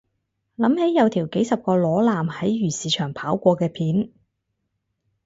[0.57, 4.11] 諗起有條幾十個裸男喺漁市場跑過嘅片